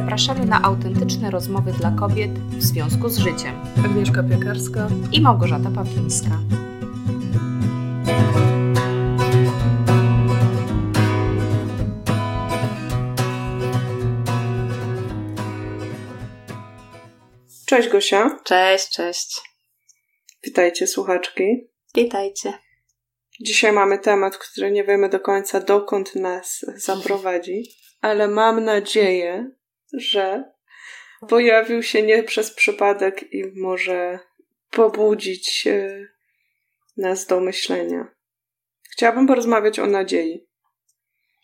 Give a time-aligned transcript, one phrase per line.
[0.00, 3.54] zapraszamy na autentyczne rozmowy dla kobiet w związku z życiem.
[3.84, 6.30] Agnieszka Piekarska i Małgorzata Pawlińska.
[17.66, 18.40] Cześć Gosia.
[18.44, 19.40] Cześć, cześć.
[20.44, 21.70] Witajcie słuchaczki.
[21.94, 22.52] Witajcie.
[23.40, 27.62] Dzisiaj mamy temat, który nie wiemy do końca dokąd nas zaprowadzi,
[28.00, 29.57] ale mam nadzieję,
[29.92, 30.44] że
[31.28, 34.18] pojawił się nie przez przypadek i może
[34.70, 35.68] pobudzić
[36.96, 38.14] nas do myślenia.
[38.92, 40.48] Chciałabym porozmawiać o nadziei.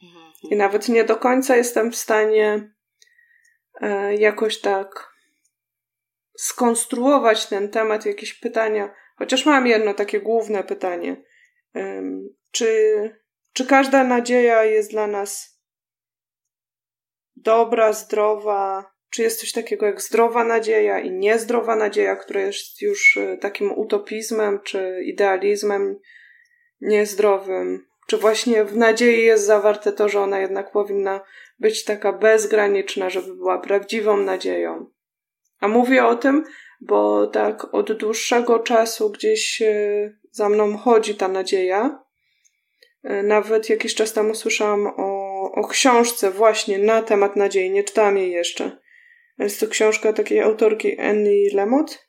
[0.02, 0.32] Mhm.
[0.50, 2.74] I nawet nie do końca jestem w stanie
[3.80, 5.14] e, jakoś tak
[6.38, 11.22] skonstruować ten temat, jakieś pytania, chociaż mam jedno takie główne pytanie.
[12.50, 13.10] Czy,
[13.52, 15.53] czy każda nadzieja jest dla nas
[17.36, 18.94] dobra, zdrowa?
[19.10, 23.72] Czy jest coś takiego jak zdrowa nadzieja i niezdrowa nadzieja, która jest już e, takim
[23.72, 25.96] utopizmem czy idealizmem
[26.80, 27.86] niezdrowym?
[28.06, 31.20] Czy właśnie w nadziei jest zawarte to, że ona jednak powinna
[31.58, 34.86] być taka bezgraniczna, żeby była prawdziwą nadzieją?
[35.60, 36.44] A mówię o tym,
[36.80, 42.04] bo tak od dłuższego czasu gdzieś e, za mną chodzi ta nadzieja.
[43.02, 45.13] E, nawet jakiś czas temu słyszałam o,
[45.55, 48.78] o książce właśnie na temat nadziei, nie czytałam jej jeszcze.
[49.38, 52.08] Jest to książka takiej autorki Annie Lemot,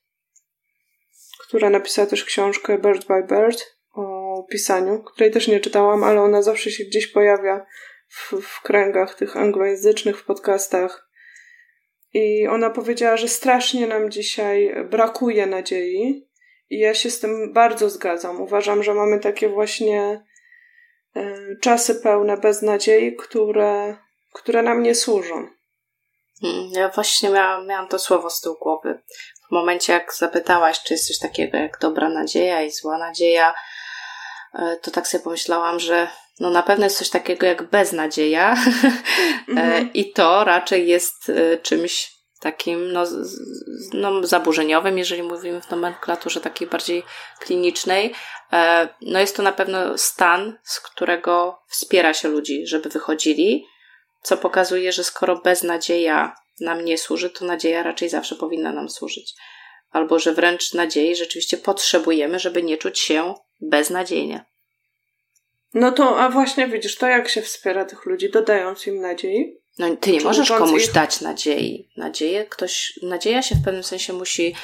[1.47, 6.41] która napisała też książkę Bird by Bird o pisaniu, której też nie czytałam, ale ona
[6.41, 7.65] zawsze się gdzieś pojawia
[8.07, 11.09] w, w kręgach tych anglojęzycznych, w podcastach
[12.13, 16.29] i ona powiedziała, że strasznie nam dzisiaj brakuje nadziei.
[16.69, 18.41] I ja się z tym bardzo zgadzam.
[18.41, 20.23] Uważam, że mamy takie właśnie
[21.61, 23.97] czasy pełne beznadziei, które,
[24.33, 25.47] które nam nie służą.
[26.41, 29.01] Hmm, ja właśnie miałam, miałam to słowo z tyłu głowy.
[29.49, 33.53] W momencie, jak zapytałaś, czy jest coś takiego jak dobra nadzieja i zła nadzieja,
[34.53, 36.07] e, to tak sobie pomyślałam, że
[36.39, 39.89] no na pewno jest coś takiego jak beznadzieja mm-hmm.
[39.93, 43.03] i to raczej jest e, czymś takim no,
[43.93, 47.03] no, zaburzeniowym, jeżeli mówimy w nomenklaturze takiej bardziej
[47.39, 48.13] klinicznej.
[48.53, 53.65] E, no jest to na pewno stan, z którego wspiera się ludzi, żeby wychodzili,
[54.21, 59.33] co pokazuje, że skoro beznadzieja nam nie służy, to nadzieja raczej zawsze powinna nam służyć.
[59.91, 64.45] Albo że wręcz nadziei rzeczywiście potrzebujemy, żeby nie czuć się beznadziejnie.
[65.73, 69.64] No to, a właśnie widzisz, to jak się wspiera tych ludzi, dodając im nadziei?
[69.79, 71.89] No, ty nie możesz komuś dać nadziei.
[71.97, 74.55] Nadzieję, ktoś, nadzieja się w pewnym sensie musi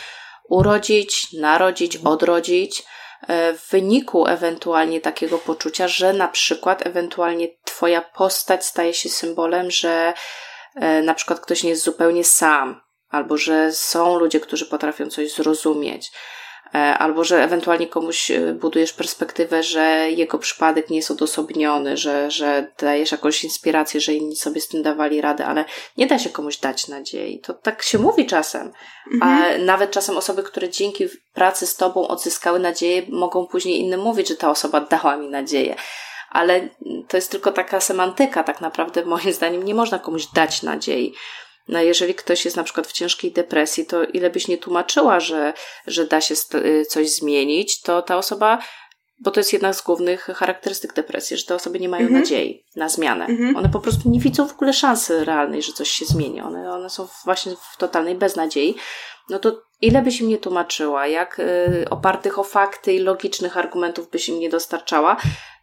[0.49, 2.83] urodzić, narodzić, odrodzić
[3.27, 9.71] e, w wyniku ewentualnie takiego poczucia, że na przykład ewentualnie twoja postać staje się symbolem,
[9.71, 10.13] że
[10.75, 15.33] e, na przykład ktoś nie jest zupełnie sam, albo że są ludzie, którzy potrafią coś
[15.33, 16.11] zrozumieć,
[16.73, 22.71] albo że ewentualnie komuś e, budujesz perspektywę, że jego przypadek nie jest odosobniony, że, że
[22.79, 25.65] dajesz jakąś inspirację, że inni sobie z tym dawali radę, ale
[25.97, 27.39] nie da się komuś dać nadziei.
[27.39, 28.71] To tak się mówi czasem.
[29.13, 29.21] Mhm.
[29.23, 34.27] A nawet czasem osoby, które dzięki pracy z tobą odzyskały nadzieję, mogą później innym mówić,
[34.27, 35.75] że ta osoba dała mi nadzieję.
[36.29, 36.69] Ale
[37.07, 41.13] to jest tylko taka semantyka, tak naprawdę moim zdaniem nie można komuś dać nadziei.
[41.67, 45.53] No jeżeli ktoś jest na przykład w ciężkiej depresji, to ile byś nie tłumaczyła, że,
[45.87, 48.59] że da się y, coś zmienić, to ta osoba,
[49.19, 52.21] bo to jest jedna z głównych charakterystyk depresji, że te osoby nie mają mhm.
[52.21, 53.25] nadziei na zmianę.
[53.25, 53.55] Mhm.
[53.55, 56.41] One po prostu nie widzą w ogóle szansy realnej, że coś się zmieni.
[56.41, 58.75] One, one są właśnie w totalnej beznadziei.
[59.29, 64.09] No to ile byś im nie tłumaczyła, jak y, opartych o fakty i logicznych argumentów
[64.09, 65.17] byś im nie dostarczała,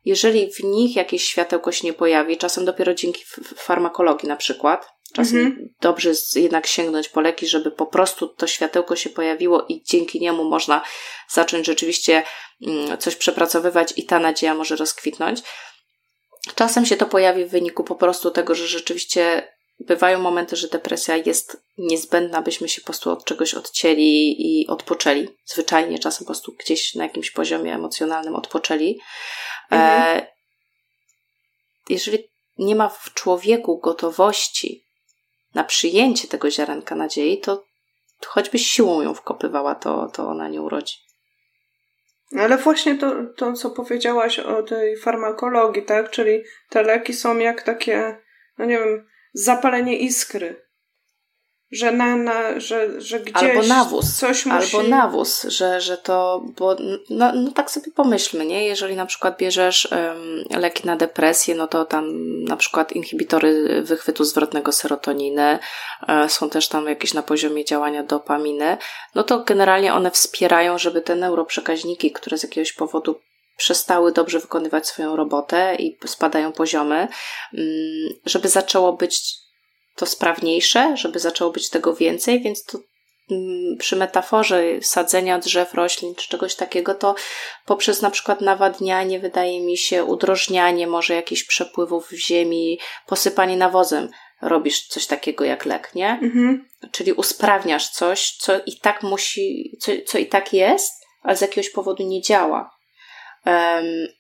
[0.05, 3.25] jeżeli w nich jakieś światełko się nie pojawi, czasem dopiero dzięki
[3.57, 5.69] farmakologii na przykład, Czasem mhm.
[5.81, 10.45] dobrze jednak sięgnąć po leki, żeby po prostu to światełko się pojawiło i dzięki niemu
[10.45, 10.83] można
[11.29, 12.23] zacząć rzeczywiście
[12.67, 15.41] mm, coś przepracowywać i ta nadzieja może rozkwitnąć.
[16.55, 19.49] Czasem się to pojawi w wyniku po prostu tego, że rzeczywiście
[19.81, 25.29] bywają momenty, że depresja jest niezbędna, byśmy się po prostu od czegoś odcięli i odpoczęli.
[25.45, 29.01] Zwyczajnie czasem po prostu gdzieś na jakimś poziomie emocjonalnym odpoczęli.
[29.71, 30.19] Mhm.
[30.19, 30.27] E,
[31.89, 32.19] jeżeli
[32.59, 34.88] nie ma w człowieku gotowości
[35.59, 37.65] na przyjęcie tego ziarenka nadziei, to
[38.27, 40.97] choćbyś siłą ją wkopywała, to, to ona nie urodzi.
[42.39, 46.11] Ale właśnie to, to, co powiedziałaś o tej farmakologii, tak?
[46.11, 48.19] Czyli te leki są jak takie,
[48.59, 50.68] no nie wiem, zapalenie iskry.
[51.73, 54.77] Że, na, na, że, że gdzieś albo nawóz, coś musi...
[54.77, 56.77] Albo nawóz, że, że to, bo
[57.11, 58.65] no, no tak sobie pomyślmy, nie?
[58.65, 62.05] Jeżeli na przykład bierzesz um, leki na depresję, no to tam
[62.45, 65.59] na przykład inhibitory wychwytu zwrotnego serotoniny,
[66.09, 68.77] e, są też tam jakieś na poziomie działania dopaminy,
[69.15, 73.21] no to generalnie one wspierają, żeby te neuroprzekaźniki, które z jakiegoś powodu
[73.57, 77.09] przestały dobrze wykonywać swoją robotę i spadają poziomy,
[77.55, 79.48] mm, żeby zaczęło być
[79.99, 82.79] to sprawniejsze, żeby zaczęło być tego więcej, więc to
[83.31, 87.15] mm, przy metaforze sadzenia drzew, roślin czy czegoś takiego, to
[87.67, 94.09] poprzez na przykład nawadnianie, wydaje mi się, udrożnianie może jakichś przepływów w ziemi, posypanie nawozem,
[94.43, 96.19] robisz coś takiego jak lek, nie?
[96.23, 96.69] Mhm.
[96.93, 100.93] Czyli usprawniasz coś, co i tak musi, co, co i tak jest,
[101.23, 102.78] ale z jakiegoś powodu nie działa.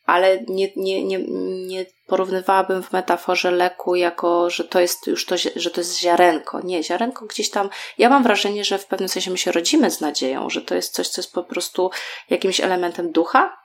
[0.06, 1.18] Ale nie, nie, nie,
[1.66, 6.60] nie porównywałabym w metaforze leku jako, że to jest już to, że to jest ziarenko.
[6.60, 7.70] Nie, ziarenko gdzieś tam.
[7.98, 10.94] Ja mam wrażenie, że w pewnym sensie my się rodzimy z nadzieją, że to jest
[10.94, 11.90] coś, co jest po prostu
[12.30, 13.56] jakimś elementem ducha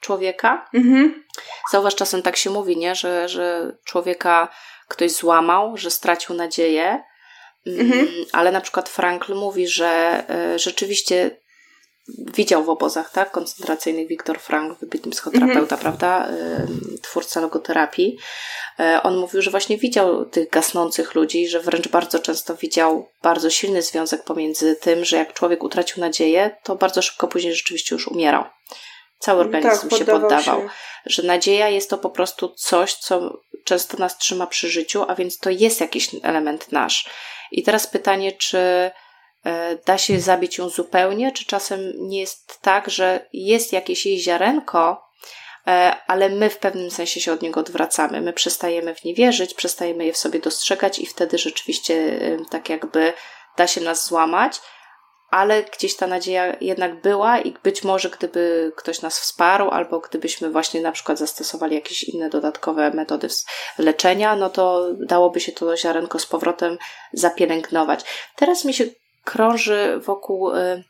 [0.00, 0.68] człowieka.
[0.74, 1.24] Mhm.
[1.70, 2.94] Zauważ, czasem tak się mówi, nie?
[2.94, 4.48] Że, że człowieka
[4.88, 7.02] ktoś złamał, że stracił nadzieję.
[7.66, 8.00] Mhm.
[8.00, 10.22] Mm, ale na przykład Frankl mówi, że
[10.54, 11.41] y, rzeczywiście
[12.08, 15.80] widział w obozach tak, koncentracyjnych Viktor Frank, wybitny psychoterapeuta, mm-hmm.
[15.80, 16.28] prawda,
[17.02, 18.18] twórca logoterapii.
[18.80, 23.50] E, on mówił, że właśnie widział tych gasnących ludzi, że wręcz bardzo często widział bardzo
[23.50, 28.08] silny związek pomiędzy tym, że jak człowiek utracił nadzieję, to bardzo szybko później rzeczywiście już
[28.08, 28.44] umierał.
[29.18, 30.60] Cały organizm tak, się poddawał.
[30.60, 30.68] Się.
[31.06, 35.38] Że nadzieja jest to po prostu coś, co często nas trzyma przy życiu, a więc
[35.38, 37.10] to jest jakiś element nasz.
[37.52, 38.90] I teraz pytanie, czy
[39.86, 45.04] da się zabić ją zupełnie, czy czasem nie jest tak, że jest jakieś jej ziarenko,
[45.66, 48.20] e, ale my w pewnym sensie się od niego odwracamy.
[48.20, 52.68] My przestajemy w nie wierzyć, przestajemy je w sobie dostrzegać i wtedy rzeczywiście e, tak
[52.68, 53.12] jakby
[53.56, 54.60] da się nas złamać,
[55.30, 60.50] ale gdzieś ta nadzieja jednak była i być może gdyby ktoś nas wsparł, albo gdybyśmy
[60.50, 63.28] właśnie na przykład zastosowali jakieś inne dodatkowe metody
[63.78, 66.78] leczenia, no to dałoby się to ziarenko z powrotem
[67.12, 68.00] zapielęgnować.
[68.36, 68.84] Teraz mi się
[69.24, 70.84] krąży wokół y,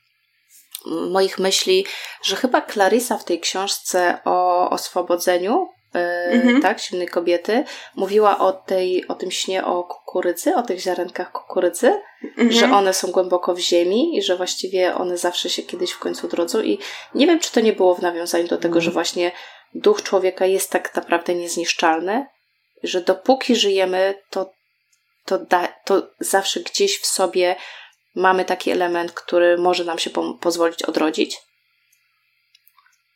[0.86, 1.86] moich myśli,
[2.22, 5.98] że chyba Clarissa w tej książce o oswobodzeniu, y,
[6.32, 6.62] mhm.
[6.62, 7.64] tak, silnej kobiety,
[7.96, 12.52] mówiła o, tej, o tym śnie o kukurydzy, o tych ziarenkach kukurydzy, mhm.
[12.52, 16.28] że one są głęboko w ziemi i że właściwie one zawsze się kiedyś w końcu
[16.28, 16.78] drodzą i
[17.14, 18.84] nie wiem, czy to nie było w nawiązaniu do tego, mhm.
[18.84, 19.32] że właśnie
[19.74, 22.26] duch człowieka jest tak naprawdę niezniszczalny,
[22.82, 24.52] że dopóki żyjemy, to,
[25.24, 27.56] to, da, to zawsze gdzieś w sobie
[28.14, 31.51] mamy taki element, który może nam się po pozwolić odrodzić?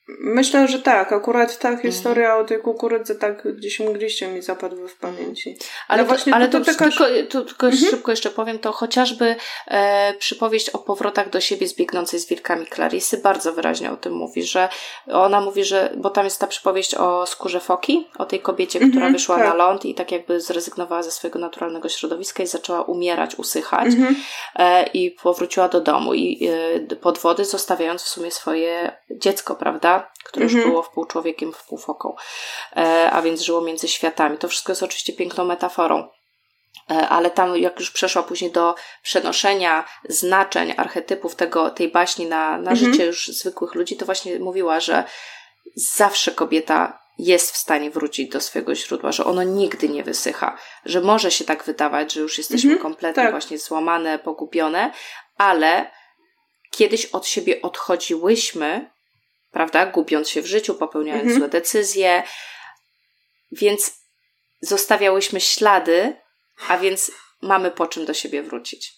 [0.09, 1.13] Myślę, że tak.
[1.13, 2.45] Akurat ta historia mhm.
[2.45, 5.57] o tej kukurydzy tak gdzieś mgliście mi zapadły w pamięci.
[5.89, 7.91] Ale, no właśnie ale to, to tylko, to, tylko mhm.
[7.91, 9.37] szybko jeszcze powiem, to chociażby
[9.69, 14.43] e, przypowieść o powrotach do siebie zbiegnącej z wilkami Clarisy bardzo wyraźnie o tym mówi,
[14.43, 14.69] że
[15.13, 18.93] ona mówi, że, bo tam jest ta przypowieść o skórze foki, o tej kobiecie, która
[18.93, 19.49] mhm, wyszła tak.
[19.49, 24.17] na ląd i tak jakby zrezygnowała ze swojego naturalnego środowiska i zaczęła umierać, usychać mhm.
[24.57, 26.49] e, i powróciła do domu i
[26.91, 29.96] e, pod wody zostawiając w sumie swoje dziecko, prawda?
[30.25, 30.71] Które już mhm.
[30.71, 32.17] było wpół człowiekiem, wpół foką,
[32.77, 34.39] e, a więc żyło między światami.
[34.39, 36.09] To wszystko jest oczywiście piękną metaforą.
[36.91, 42.59] E, ale tam, jak już przeszła później do przenoszenia znaczeń, archetypów tego, tej baśni na,
[42.59, 42.77] na mhm.
[42.77, 45.05] życie już zwykłych ludzi, to właśnie mówiła, że
[45.77, 51.01] zawsze kobieta jest w stanie wrócić do swojego źródła, że ono nigdy nie wysycha, że
[51.01, 53.31] może się tak wydawać, że już jesteśmy mhm, kompletnie tak.
[53.31, 54.93] właśnie złamane, pogubione,
[55.37, 55.91] ale
[56.71, 58.91] kiedyś od siebie odchodziłyśmy
[59.57, 59.87] prawda?
[59.87, 61.41] Gubiąc się w życiu, popełniając mhm.
[61.41, 62.23] złe decyzje.
[63.53, 64.01] Więc
[64.61, 66.17] zostawiałyśmy ślady,
[66.69, 68.93] a więc mamy po czym do siebie wrócić.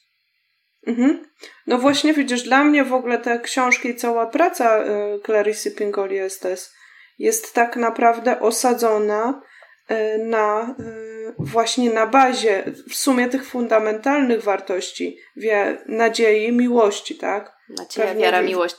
[0.87, 1.29] Mhm.
[1.67, 6.19] No właśnie widzisz, dla mnie w ogóle te książki i cała praca y, Clarice Pingoli
[6.19, 6.75] Estes
[7.19, 9.43] jest tak naprawdę osadzona
[9.91, 17.57] y, na y, właśnie na bazie w sumie tych fundamentalnych wartości, wie, nadziei, miłości, tak?
[17.69, 18.77] Nadzieja, wiara, miłość.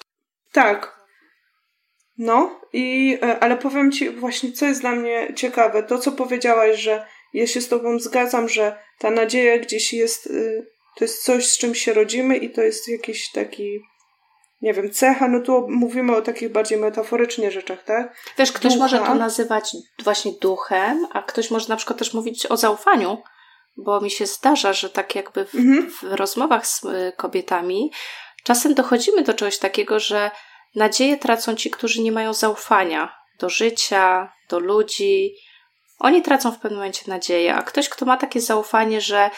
[0.51, 0.98] Tak,
[2.19, 5.83] no, i, e, ale powiem Ci właśnie, co jest dla mnie ciekawe.
[5.83, 10.67] To, co powiedziałaś, że ja się z Tobą zgadzam, że ta nadzieja gdzieś jest, y,
[10.97, 13.79] to jest coś, z czym się rodzimy i to jest jakiś taki,
[14.61, 18.15] nie wiem, cecha, no tu mówimy o takich bardziej metaforycznie rzeczach, tak?
[18.37, 18.83] Wiesz, ktoś Ducha.
[18.83, 23.17] może to nazywać właśnie duchem, a ktoś może na przykład też mówić o zaufaniu,
[23.77, 25.91] bo mi się zdarza, że tak jakby w, mhm.
[25.91, 27.91] w rozmowach z y, kobietami
[28.43, 30.31] czasem dochodzimy do czegoś takiego, że
[30.75, 35.35] Nadzieję tracą ci, którzy nie mają zaufania do życia, do ludzi.
[35.99, 39.29] Oni tracą w pewnym momencie nadzieję, a ktoś, kto ma takie zaufanie, że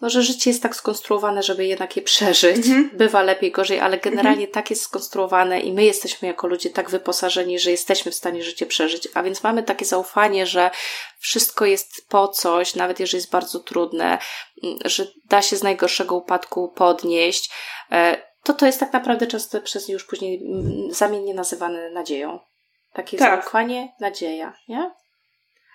[0.00, 2.56] no, że życie jest tak skonstruowane, żeby jednak je przeżyć.
[2.56, 2.90] Mhm.
[2.92, 4.52] Bywa lepiej, gorzej, ale generalnie mhm.
[4.52, 8.66] tak jest skonstruowane i my jesteśmy jako ludzie tak wyposażeni, że jesteśmy w stanie życie
[8.66, 9.08] przeżyć.
[9.14, 10.70] A więc mamy takie zaufanie, że
[11.18, 14.18] wszystko jest po coś, nawet jeżeli jest bardzo trudne,
[14.62, 17.50] mm, że da się z najgorszego upadku podnieść.
[18.48, 22.38] To to jest tak naprawdę często przez już później mm, zamiennie nazywane nadzieją.
[22.92, 23.42] Takie tak.
[23.42, 24.90] zaufanie, nadzieja, nie?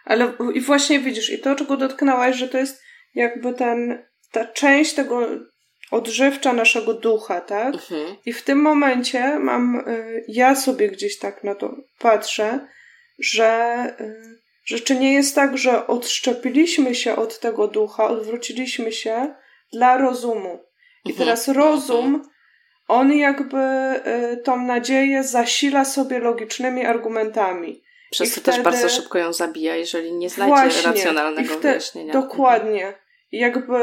[0.05, 2.81] Ale i właśnie widzisz, i to, czego dotknęłaś, że to jest
[3.15, 5.27] jakby ten ta część tego
[5.91, 7.73] odżywcza naszego ducha, tak?
[7.73, 8.15] Mhm.
[8.25, 12.67] I w tym momencie mam, y, ja sobie gdzieś tak na to patrzę,
[13.19, 19.35] że, y, że czy nie jest tak, że odszczepiliśmy się od tego ducha, odwróciliśmy się
[19.73, 20.59] dla rozumu.
[21.05, 21.17] I mhm.
[21.17, 22.32] teraz rozum,
[22.93, 23.57] on jakby
[24.33, 27.83] y, tą nadzieję zasila sobie logicznymi argumentami.
[28.11, 28.57] Przez I to wtedy...
[28.57, 30.91] też bardzo szybko ją zabija, jeżeli nie znajdzie Właśnie.
[30.91, 32.13] racjonalnego wyjaśnienia.
[32.13, 32.93] Dokładnie.
[33.31, 33.77] I jakby,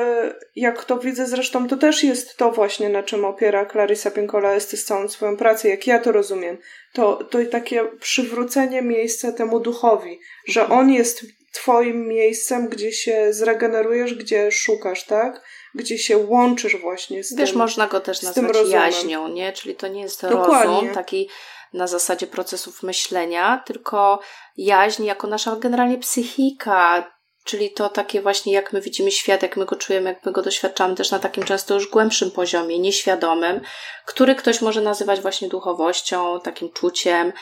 [0.56, 4.84] jak to widzę zresztą, to też jest to właśnie, na czym opiera Clarissa Pinkola Estes
[4.84, 6.58] całą swoją pracę, jak ja to rozumiem.
[6.92, 14.14] To, to takie przywrócenie miejsca temu duchowi, że on jest twoim miejscem, gdzie się zregenerujesz,
[14.14, 15.42] gdzie szukasz, tak?
[15.74, 19.52] Gdzie się łączysz właśnie z Wiesz, tym można go też nazwać jaźnią, nie?
[19.52, 20.74] Czyli to nie jest Dokładnie.
[20.74, 21.28] rozum taki
[21.72, 24.20] na zasadzie procesów myślenia, tylko
[24.56, 27.10] jaźń jako nasza generalnie psychika,
[27.44, 30.42] Czyli to takie właśnie, jak my widzimy świat, jak my go czujemy, jak my go
[30.42, 33.60] doświadczamy, też na takim często już głębszym poziomie, nieświadomym,
[34.06, 37.32] który ktoś może nazywać właśnie duchowością, takim czuciem.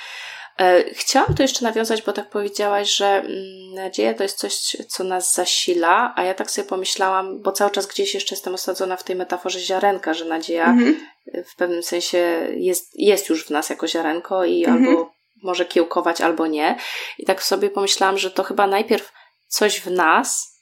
[0.61, 5.05] E, chciałam to jeszcze nawiązać, bo tak powiedziałaś, że mm, nadzieja to jest coś, co
[5.05, 9.05] nas zasila, a ja tak sobie pomyślałam, bo cały czas gdzieś jeszcze jestem osadzona w
[9.05, 11.01] tej metaforze ziarenka, że nadzieja mhm.
[11.47, 14.89] w pewnym sensie jest, jest już w nas jako ziarenko i mhm.
[14.89, 16.79] albo może kiełkować, albo nie.
[17.19, 19.13] I tak sobie pomyślałam, że to chyba najpierw
[19.49, 20.59] coś w nas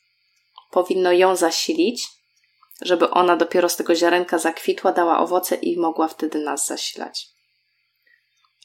[0.70, 2.08] powinno ją zasilić,
[2.82, 7.35] żeby ona dopiero z tego ziarenka zakwitła, dała owoce i mogła wtedy nas zasilać.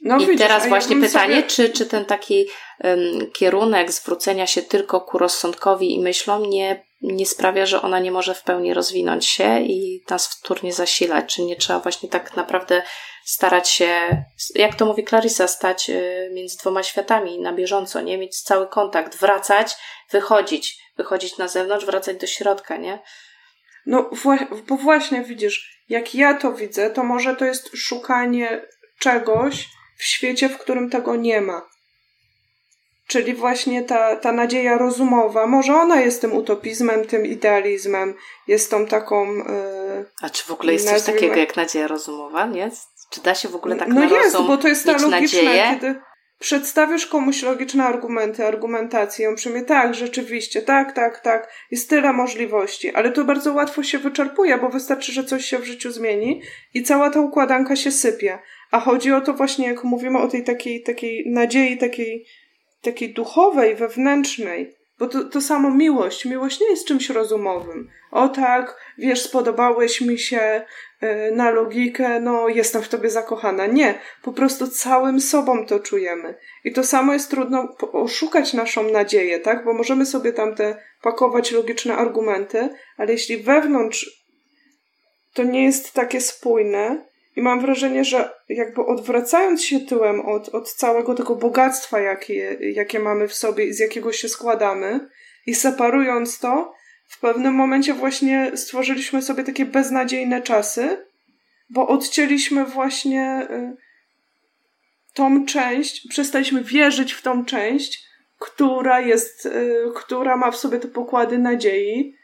[0.01, 1.48] No, I widzisz, teraz właśnie ja pytanie, sobie...
[1.48, 2.46] czy, czy ten taki
[2.84, 8.12] um, kierunek zwrócenia się tylko ku rozsądkowi i myślom nie, nie sprawia, że ona nie
[8.12, 11.36] może w pełni rozwinąć się i nas wtórnie zasilać?
[11.36, 12.81] Czy nie trzeba właśnie tak naprawdę
[13.25, 14.24] starać się,
[14.55, 18.17] jak to mówi Clarissa, stać y, między dwoma światami na bieżąco, nie?
[18.17, 19.75] Mieć cały kontakt, wracać,
[20.12, 23.00] wychodzić, wychodzić na zewnątrz, wracać do środka, nie?
[23.86, 24.10] No,
[24.67, 28.62] bo właśnie widzisz, jak ja to widzę, to może to jest szukanie
[29.00, 29.67] czegoś
[30.01, 31.62] w świecie, w którym tego nie ma.
[33.08, 38.13] Czyli właśnie ta, ta nadzieja rozumowa, może ona jest tym utopizmem, tym idealizmem,
[38.48, 39.34] jest tą taką.
[39.36, 39.43] Yy,
[40.22, 41.05] A czy w ogóle jest nazwijmy...
[41.05, 42.46] coś takiego jak nadzieja rozumowa?
[42.46, 42.72] Nie?
[43.10, 45.63] Czy da się w ogóle tak no jest, bo to jest ta logiczna, nadzieję?
[45.74, 45.96] kiedy
[46.39, 52.96] przedstawisz komuś logiczne argumenty, argumentację, on przyjmie tak, rzeczywiście, tak, tak, tak, jest tyle możliwości,
[52.96, 56.41] ale to bardzo łatwo się wyczerpuje, bo wystarczy, że coś się w życiu zmieni
[56.74, 58.39] i cała ta układanka się sypie.
[58.71, 62.25] A chodzi o to właśnie, jak mówimy o tej takiej, takiej nadziei, takiej,
[62.81, 66.25] takiej duchowej, wewnętrznej, bo to, to samo miłość.
[66.25, 67.89] Miłość nie jest czymś rozumowym.
[68.11, 70.65] O tak, wiesz, spodobałeś mi się,
[71.01, 73.65] E, na logikę, no jestem w tobie zakochana.
[73.65, 76.35] Nie, po prostu całym sobą to czujemy.
[76.63, 79.65] I to samo jest trudno oszukać naszą nadzieję, tak?
[79.65, 84.25] Bo możemy sobie tam te pakować logiczne argumenty, ale jeśli wewnątrz
[85.33, 90.73] to nie jest takie spójne, i mam wrażenie, że jakby odwracając się tyłem od, od
[90.73, 95.09] całego tego bogactwa, jakie, jakie mamy w sobie i z jakiego się składamy,
[95.45, 96.73] i separując to,
[97.07, 101.05] w pewnym momencie właśnie stworzyliśmy sobie takie beznadziejne czasy,
[101.69, 103.75] bo odcięliśmy właśnie y,
[105.13, 108.05] tą część, przestaliśmy wierzyć w tą część,
[108.39, 112.15] która jest, y, która ma w sobie te pokłady nadziei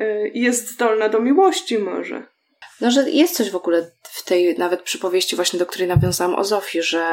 [0.00, 2.35] y, i jest zdolna do miłości może.
[2.80, 6.44] No, że jest coś w ogóle w tej nawet przypowieści właśnie, do której nawiązałam o
[6.44, 7.04] Zofii, że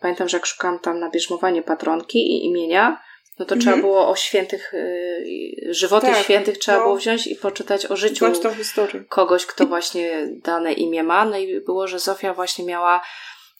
[0.00, 3.02] pamiętam, że jak szukałam tam na bierzmowanie patronki i imienia,
[3.38, 3.60] no to mhm.
[3.60, 7.96] trzeba było o świętych, y, żywoty tak, świętych trzeba no, było wziąć i poczytać o
[7.96, 8.26] życiu
[9.08, 11.24] kogoś, kto właśnie dane imię ma.
[11.24, 13.00] No i było, że Zofia właśnie miała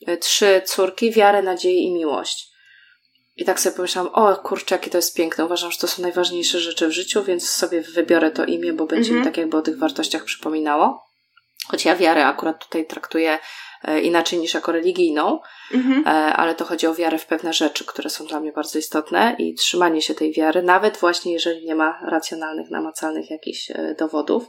[0.08, 2.56] y, trzy córki, wiarę, nadzieję i miłość.
[3.36, 5.44] I tak sobie pomyślałam, o kurczę, jakie to jest piękne.
[5.44, 9.08] Uważam, że to są najważniejsze rzeczy w życiu, więc sobie wybiorę to imię, bo będzie
[9.08, 9.20] mhm.
[9.20, 11.05] mi tak jakby o tych wartościach przypominało.
[11.68, 13.38] Choć ja wiarę akurat tutaj traktuję
[13.86, 15.40] E, inaczej niż jako religijną,
[15.74, 16.02] mhm.
[16.06, 19.36] E, ale to chodzi o wiarę w pewne rzeczy, które są dla mnie bardzo istotne
[19.38, 24.44] i trzymanie się tej wiary, nawet właśnie jeżeli nie ma racjonalnych, namacalnych jakichś e, dowodów.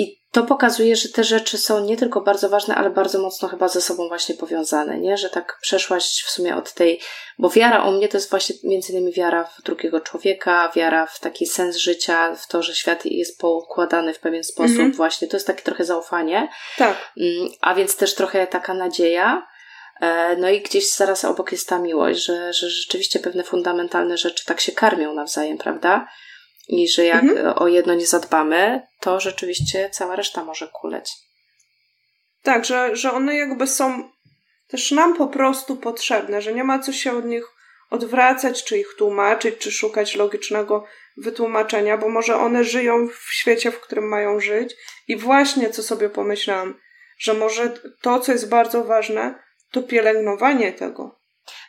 [0.00, 3.68] I to pokazuje, że te rzeczy są nie tylko bardzo ważne, ale bardzo mocno chyba
[3.68, 5.16] ze sobą właśnie powiązane, nie?
[5.16, 7.00] Że tak przeszłaś w sumie od tej,
[7.38, 11.20] bo wiara u mnie to jest właśnie między innymi wiara w drugiego człowieka, wiara w
[11.20, 14.92] taki sens życia, w to, że świat jest poukładany w pewien sposób mhm.
[14.92, 15.28] właśnie.
[15.28, 16.48] To jest takie trochę zaufanie.
[16.76, 17.12] Tak.
[17.16, 19.46] Mm, a więc też trochę taka nadzieja.
[20.00, 24.44] E, no i gdzieś zaraz obok jest ta miłość, że, że rzeczywiście pewne fundamentalne rzeczy
[24.44, 26.06] tak się karmią nawzajem, prawda?
[26.72, 27.58] I że jak mhm.
[27.58, 31.12] o jedno nie zadbamy, to rzeczywiście cała reszta może kuleć.
[32.42, 34.10] Tak, że, że one jakby są
[34.68, 37.44] też nam po prostu potrzebne, że nie ma co się od nich
[37.90, 40.84] odwracać, czy ich tłumaczyć, czy szukać logicznego
[41.16, 44.76] wytłumaczenia, bo może one żyją w świecie, w którym mają żyć.
[45.08, 46.80] I właśnie co sobie pomyślałam,
[47.18, 49.34] że może to, co jest bardzo ważne,
[49.70, 51.19] to pielęgnowanie tego.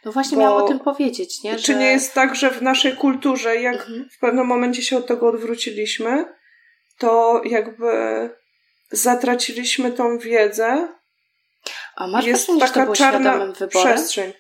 [0.05, 1.57] No właśnie Bo, miałam o tym powiedzieć, nie?
[1.57, 1.63] Że...
[1.63, 4.09] Czy nie jest tak, że w naszej kulturze, jak mhm.
[4.11, 6.25] w pewnym momencie się od tego odwróciliśmy,
[6.97, 7.89] to jakby
[8.91, 10.88] zatraciliśmy tą wiedzę.
[11.95, 13.69] A masz jest wrażenie, taka że to było czarna wyborem?
[13.69, 14.33] przestrzeń.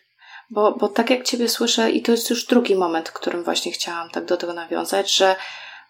[0.49, 3.71] Bo, bo tak jak Ciebie słyszę, i to jest już drugi moment, w którym właśnie
[3.71, 5.35] chciałam tak do tego nawiązać, że,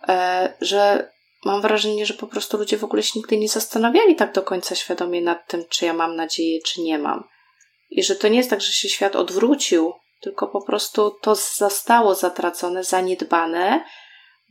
[0.07, 1.11] e, że
[1.45, 4.75] mam wrażenie, że po prostu ludzie w ogóle się nigdy nie zastanawiali tak do końca
[4.75, 7.23] świadomie nad tym, czy ja mam nadzieję, czy nie mam.
[7.91, 12.15] I że to nie jest tak, że się świat odwrócił, tylko po prostu to zostało
[12.15, 13.85] zatracone, zaniedbane,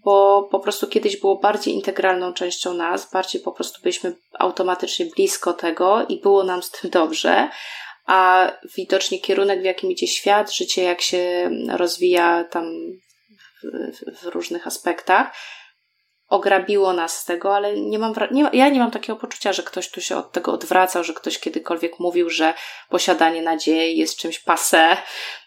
[0.05, 5.53] bo po prostu kiedyś było bardziej integralną częścią nas, bardziej po prostu byliśmy automatycznie blisko
[5.53, 7.49] tego i było nam z tym dobrze,
[8.07, 12.65] a widocznie kierunek, w jakim idzie świat, życie, jak się rozwija tam
[13.63, 15.33] w, w różnych aspektach,
[16.31, 19.91] ograbiło nas z tego, ale nie mam, nie, ja nie mam takiego poczucia, że ktoś
[19.91, 22.55] tu się od tego odwracał, że ktoś kiedykolwiek mówił, że
[22.89, 24.97] posiadanie nadziei jest czymś pase.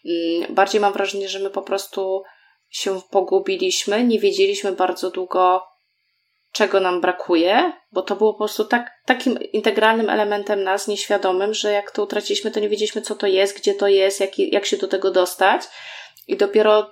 [0.06, 2.24] Mm, bardziej mam wrażenie, że my po prostu
[2.70, 5.64] się pogubiliśmy, nie wiedzieliśmy bardzo długo,
[6.52, 11.72] czego nam brakuje, bo to było po prostu tak, takim integralnym elementem nas, nieświadomym, że
[11.72, 14.78] jak to utraciliśmy, to nie wiedzieliśmy, co to jest, gdzie to jest, jak, jak się
[14.78, 15.62] do tego dostać.
[16.28, 16.92] I dopiero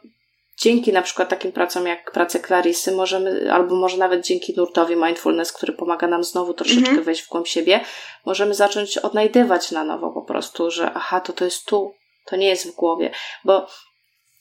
[0.62, 5.52] dzięki na przykład takim pracom jak prace Clarisy możemy, albo może nawet dzięki nurtowi mindfulness,
[5.52, 7.04] który pomaga nam znowu troszeczkę -hmm.
[7.04, 7.80] wejść w głąb siebie,
[8.26, 11.94] możemy zacząć odnajdywać na nowo po prostu, że aha, to to jest tu,
[12.26, 13.12] to nie jest w głowie,
[13.46, 13.68] bo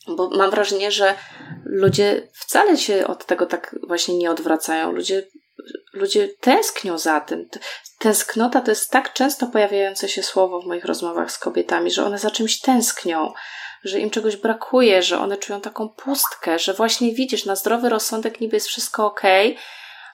[0.08, 1.14] bo mam wrażenie, że
[1.64, 4.92] ludzie wcale się od tego tak właśnie nie odwracają.
[4.92, 5.26] Ludzie,
[5.92, 7.48] ludzie tęsknią za tym.
[7.98, 12.18] Tęsknota to jest tak często pojawiające się słowo w moich rozmowach z kobietami, że one
[12.18, 13.32] za czymś tęsknią,
[13.84, 18.40] że im czegoś brakuje, że one czują taką pustkę, że właśnie widzisz, na zdrowy rozsądek
[18.40, 19.23] niby jest wszystko ok,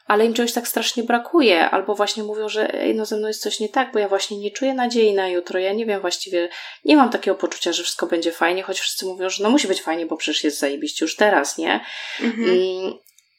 [0.07, 3.43] ale im czegoś tak strasznie brakuje, albo właśnie mówią, że ej, no ze mną jest
[3.43, 6.49] coś nie tak, bo ja właśnie nie czuję nadziei na jutro, ja nie wiem właściwie,
[6.85, 9.83] nie mam takiego poczucia, że wszystko będzie fajnie, choć wszyscy mówią, że no musi być
[9.83, 11.81] fajnie, bo przecież jest zajebiście już teraz, nie?
[12.21, 12.51] Mhm.
[12.51, 12.95] Mm,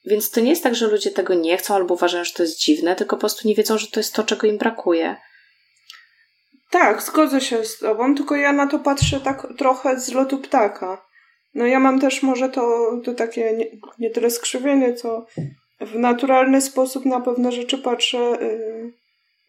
[0.05, 2.59] więc to nie jest tak, że ludzie tego nie chcą albo uważają, że to jest
[2.59, 5.15] dziwne, tylko po prostu nie wiedzą, że to jest to, czego im brakuje.
[6.69, 11.07] Tak, zgodzę się z tobą, tylko ja na to patrzę tak trochę z lotu ptaka.
[11.53, 13.65] No ja mam też może to, to takie nie,
[13.99, 15.25] nie tyle skrzywienie, co
[15.81, 18.93] w naturalny sposób na pewne rzeczy patrzę y,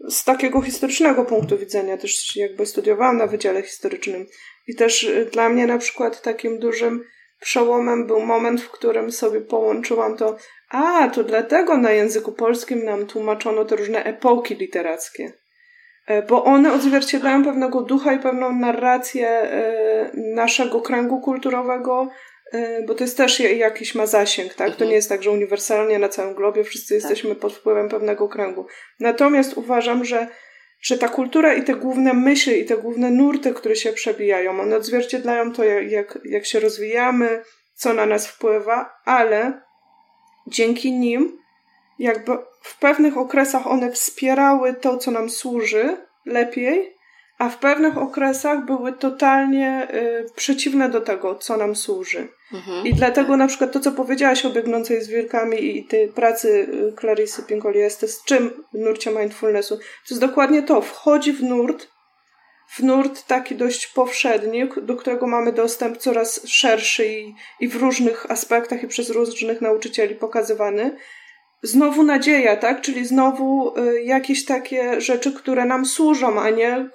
[0.09, 1.97] z takiego historycznego punktu widzenia.
[1.97, 4.27] Też jakby studiowałam na Wydziale Historycznym
[4.67, 7.05] i też y, dla mnie na przykład takim dużym
[7.41, 10.37] przełomem był moment, w którym sobie połączyłam to,
[10.71, 15.33] a, to dlatego na języku polskim nam tłumaczono te różne epoki literackie.
[16.09, 22.09] E, bo one odzwierciedlają pewnego ducha i pewną narrację e, naszego kręgu kulturowego,
[22.53, 24.66] e, bo to jest też jakiś ma zasięg, tak?
[24.66, 24.79] Mhm.
[24.79, 27.03] To nie jest tak, że uniwersalnie na całym globie wszyscy tak.
[27.03, 28.66] jesteśmy pod wpływem pewnego kręgu.
[29.01, 30.29] Natomiast uważam, że,
[30.81, 34.77] że ta kultura i te główne myśli i te główne nurty, które się przebijają, one
[34.77, 37.42] odzwierciedlają to, jak, jak się rozwijamy,
[37.75, 39.61] co na nas wpływa, ale
[40.47, 41.38] dzięki nim
[41.99, 42.33] jakby
[42.69, 46.99] w pewnych okresach one wspierały to, co nam służy lepiej,
[47.39, 52.29] a w pewnych okresach były totalnie y, przeciwne do tego, co nam służy.
[52.53, 52.87] Mhm.
[52.87, 57.01] I dlatego na przykład to, co powiedziałaś o biegnącej z wilkami i tej pracy y,
[57.01, 60.83] Clarisy Pinkoli z czym w nurcie mindfulnessu, to jest dokładnie to.
[60.83, 61.89] Wchodzi w nurt,
[62.77, 68.31] w nurt taki dość powszedni, do którego mamy dostęp coraz szerszy i, i w różnych
[68.31, 70.97] aspektach i przez różnych nauczycieli pokazywany
[71.62, 72.81] znowu nadzieja, tak?
[72.81, 76.88] Czyli znowu y, jakieś takie rzeczy, które nam służą, a nie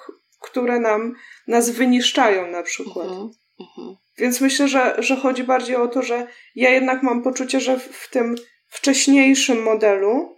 [0.43, 1.15] które nam
[1.47, 3.07] nas wyniszczają na przykład.
[3.07, 3.95] Uh-huh, uh-huh.
[4.17, 7.83] Więc myślę, że, że chodzi bardziej o to, że ja jednak mam poczucie, że w,
[7.83, 8.35] w tym
[8.67, 10.37] wcześniejszym modelu,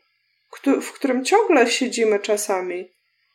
[0.81, 2.87] w którym ciągle siedzimy czasami,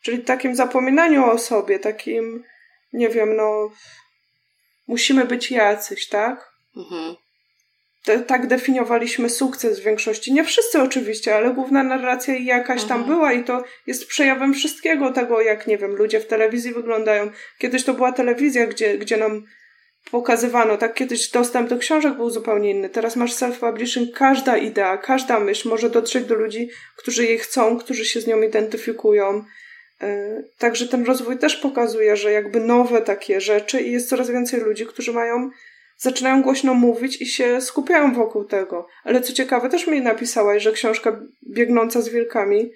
[0.03, 2.45] czyli takim zapominaniu o sobie, takim,
[2.93, 3.71] nie wiem, no,
[4.89, 6.53] musimy być jacyś, tak?
[6.77, 7.17] Mhm.
[8.05, 10.33] Te, tak definiowaliśmy sukces w większości.
[10.33, 13.17] Nie wszyscy oczywiście, ale główna narracja jakaś tam mhm.
[13.17, 17.31] była i to jest przejawem wszystkiego tego, jak, nie wiem, ludzie w telewizji wyglądają.
[17.59, 19.43] Kiedyś to była telewizja, gdzie, gdzie nam
[20.11, 22.89] pokazywano, tak kiedyś dostęp do książek był zupełnie inny.
[22.89, 28.05] Teraz masz self-publishing, każda idea, każda myśl może dotrzeć do ludzi, którzy jej chcą, którzy
[28.05, 29.45] się z nią identyfikują.
[30.03, 34.61] E, także ten rozwój też pokazuje, że jakby nowe takie rzeczy i jest coraz więcej
[34.61, 35.51] ludzi, którzy mają,
[36.01, 38.87] zaczynają głośno mówić i się skupiają wokół tego.
[39.05, 41.21] Ale co ciekawe, też mi napisałaś, że książka
[41.55, 42.71] biegnąca z wilkami,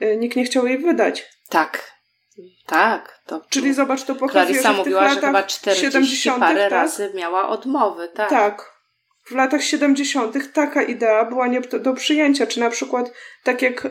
[0.00, 1.28] e, nikt nie chciał jej wydać.
[1.48, 1.92] Tak,
[2.66, 3.20] tak.
[3.26, 6.72] To, Czyli zobacz, to pokazuje, Clarissa że mówiła, że chyba 40 70 parę tak?
[6.72, 8.30] razy miała odmowy, tak.
[8.30, 8.72] Tak.
[9.24, 10.52] W latach 70.
[10.52, 12.46] taka idea była nie do przyjęcia.
[12.46, 13.12] Czy na przykład,
[13.44, 13.90] tak jak, e,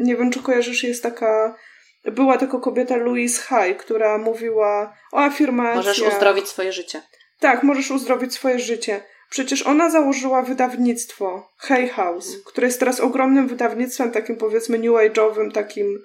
[0.00, 1.56] nie wiem, czy kojarzysz, jest taka
[2.04, 5.76] była tylko kobieta Louise Hay, która mówiła o afirmacji.
[5.76, 7.02] Możesz uzdrowić swoje życie.
[7.40, 9.00] Tak, możesz uzdrowić swoje życie.
[9.30, 12.40] Przecież ona założyła wydawnictwo Hay House, mm.
[12.46, 15.98] które jest teraz ogromnym wydawnictwem, takim powiedzmy new age'owym, takim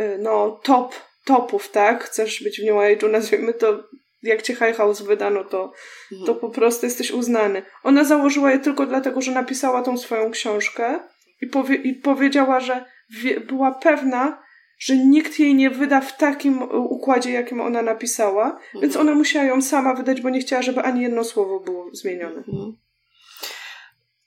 [0.00, 2.04] y, no top, topów, tak?
[2.04, 3.84] Chcesz być w new age'u, nazwijmy to,
[4.22, 5.72] jak cię Hay House wydano, to,
[6.12, 6.24] mm.
[6.26, 7.62] to po prostu jesteś uznany.
[7.82, 11.00] Ona założyła je tylko dlatego, że napisała tą swoją książkę
[11.40, 14.42] i, powie, i powiedziała, że wie, była pewna,
[14.84, 18.80] że nikt jej nie wyda w takim układzie, jakim ona napisała, mhm.
[18.82, 22.36] więc ona musiała ją sama wydać, bo nie chciała, żeby ani jedno słowo było zmienione.
[22.36, 22.76] Mhm.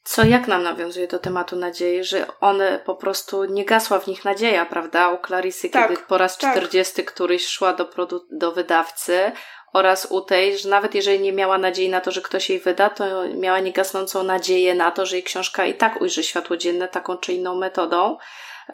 [0.03, 4.25] Co jak nam nawiązuje do tematu nadziei, że one po prostu nie gasła w nich
[4.25, 5.09] nadzieja, prawda?
[5.09, 6.59] U Clarisy, tak, kiedy po raz tak.
[7.05, 9.31] któryś szła do, produ- do wydawcy,
[9.73, 12.89] oraz u tej, że nawet jeżeli nie miała nadziei na to, że ktoś jej wyda,
[12.89, 13.05] to
[13.37, 17.33] miała niegasnącą nadzieję na to, że jej książka i tak ujrzy światło dzienne taką czy
[17.33, 18.17] inną metodą,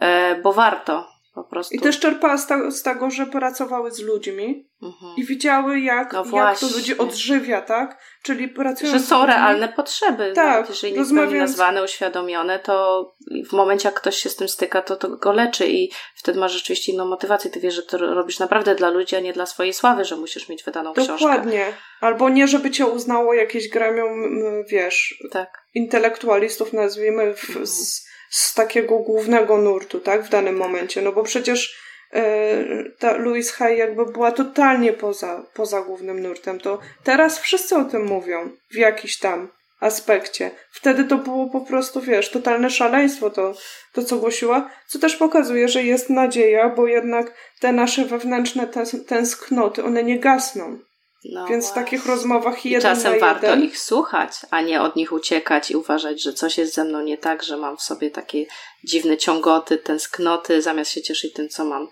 [0.00, 1.74] e, bo warto, po prostu.
[1.74, 5.16] I też czerpała z, ta, z tego, że pracowały z ludźmi mhm.
[5.16, 7.98] i widziały, jak, no jak to ludzi odżywia, tak?
[8.22, 9.34] Czyli pracują Że są ludźmi.
[9.34, 10.32] realne potrzeby.
[10.34, 10.46] Tak.
[10.46, 13.06] Nawet jeżeli nie są nazwane, uświadomione, to
[13.48, 16.52] w momencie, jak ktoś się z tym styka, to to go leczy i wtedy masz
[16.52, 17.50] rzeczywiście inną motywację.
[17.50, 20.48] Ty wiesz, że to robisz naprawdę dla ludzi, a nie dla swojej sławy, że musisz
[20.48, 21.16] mieć wydaną Dokładnie.
[21.16, 21.36] książkę.
[21.36, 21.72] Dokładnie.
[22.00, 24.24] Albo nie, żeby cię uznało jakieś gremium,
[24.68, 25.66] wiesz, tak.
[25.74, 27.66] intelektualistów, nazwijmy, w, mhm.
[27.66, 31.76] z, z takiego głównego nurtu, tak, w danym momencie, no bo przecież
[32.12, 32.64] e,
[32.98, 38.04] ta Louise Hay jakby była totalnie poza, poza głównym nurtem, to teraz wszyscy o tym
[38.04, 39.48] mówią w jakiś tam
[39.80, 40.50] aspekcie.
[40.70, 43.54] Wtedy to było po prostu, wiesz, totalne szaleństwo to,
[43.92, 48.68] to co głosiła, co też pokazuje, że jest nadzieja, bo jednak te nasze wewnętrzne
[49.06, 50.78] tęsknoty, one nie gasną.
[51.24, 51.82] No Więc właśnie.
[51.82, 53.64] w takich rozmowach jeden I czasem warto jeden...
[53.64, 57.18] ich słuchać, a nie od nich uciekać i uważać, że coś jest ze mną nie
[57.18, 58.46] tak, że mam w sobie takie
[58.84, 61.88] dziwne ciągoty, tęsknoty, zamiast się cieszyć tym, co mam.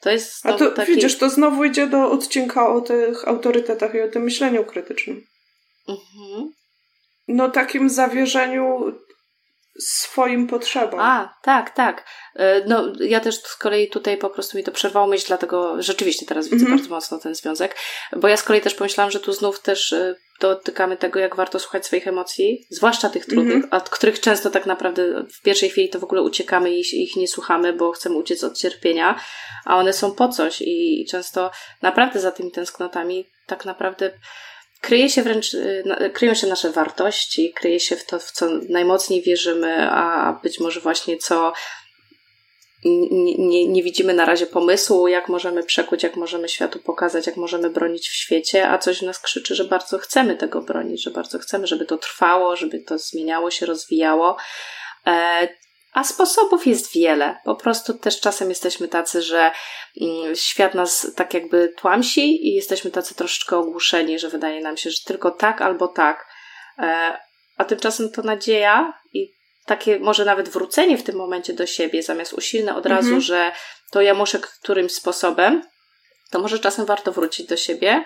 [0.00, 0.94] To jest A to taki...
[0.94, 5.26] widzisz, to znowu idzie do odcinka o tych autorytetach i o tym myśleniu krytycznym.
[5.88, 6.52] Mhm.
[7.28, 8.92] No takim zawierzeniu
[9.80, 11.00] swoim potrzebom.
[11.00, 12.04] A, tak, tak.
[12.34, 16.26] E, no, ja też z kolei tutaj po prostu mi to przerwało myśl, dlatego rzeczywiście
[16.26, 16.76] teraz widzę mm -hmm.
[16.76, 17.76] bardzo mocno ten związek,
[18.16, 21.58] bo ja z kolei też pomyślałam, że tu znów też e, dotykamy tego, jak warto
[21.58, 23.76] słuchać swoich emocji, zwłaszcza tych trudnych, mm -hmm.
[23.76, 27.28] od których często tak naprawdę w pierwszej chwili to w ogóle uciekamy i ich nie
[27.28, 29.20] słuchamy, bo chcemy uciec od cierpienia,
[29.64, 31.50] a one są po coś i często
[31.82, 34.10] naprawdę za tymi tęsknotami tak naprawdę
[34.80, 39.22] kryje się wręcz, y, kryją się nasze wartości, kryje się w to, w co najmocniej
[39.22, 41.52] wierzymy, a być może właśnie co
[42.84, 47.36] nie, nie, nie, widzimy na razie pomysłu, jak możemy przekuć, jak możemy światu pokazać, jak
[47.36, 51.10] możemy bronić w świecie, a coś w nas krzyczy, że bardzo chcemy tego bronić, że
[51.10, 54.36] bardzo chcemy, żeby to trwało, żeby to zmieniało się, rozwijało.
[55.98, 57.36] A sposobów jest wiele.
[57.44, 59.50] Po prostu też czasem jesteśmy tacy, że
[60.00, 64.90] mm, świat nas tak jakby tłamsi i jesteśmy tacy troszeczkę ogłuszeni, że wydaje nam się,
[64.90, 66.26] że tylko tak albo tak.
[66.78, 67.18] E,
[67.56, 69.34] a tymczasem to nadzieja i
[69.66, 73.20] takie może nawet wrócenie w tym momencie do siebie, zamiast usilne od razu, mhm.
[73.20, 73.52] że
[73.90, 75.62] to ja muszę którymś sposobem,
[76.30, 78.04] to może czasem warto wrócić do siebie,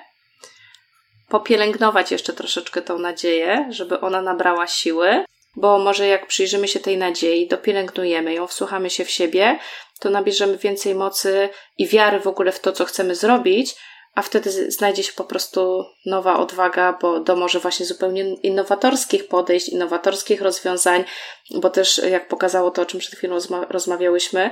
[1.29, 5.25] popielęgnować jeszcze troszeczkę tą nadzieję, żeby ona nabrała siły
[5.57, 9.59] bo może jak przyjrzymy się tej nadziei, dopielęgnujemy ją, wsłuchamy się w siebie,
[10.01, 13.77] to nabierzemy więcej mocy i wiary w ogóle w to, co chcemy zrobić,
[14.15, 19.69] a wtedy znajdzie się po prostu nowa odwaga, bo do może właśnie zupełnie innowatorskich podejść,
[19.69, 21.05] innowatorskich rozwiązań,
[21.51, 23.39] bo też jak pokazało to, o czym przed chwilą
[23.69, 24.51] rozmawiałyśmy,